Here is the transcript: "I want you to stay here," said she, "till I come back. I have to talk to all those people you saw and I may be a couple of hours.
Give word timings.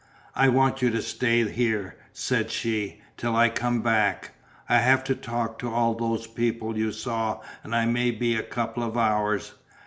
"I 0.35 0.47
want 0.47 0.81
you 0.81 0.89
to 0.89 1.01
stay 1.03 1.47
here," 1.47 1.95
said 2.11 2.49
she, 2.49 3.01
"till 3.17 3.35
I 3.35 3.49
come 3.49 3.83
back. 3.83 4.31
I 4.67 4.79
have 4.79 5.03
to 5.03 5.13
talk 5.15 5.59
to 5.59 5.69
all 5.71 5.93
those 5.93 6.25
people 6.25 6.75
you 6.75 6.91
saw 6.91 7.41
and 7.63 7.75
I 7.75 7.85
may 7.85 8.09
be 8.09 8.35
a 8.35 8.41
couple 8.41 8.81
of 8.81 8.97
hours. 8.97 9.53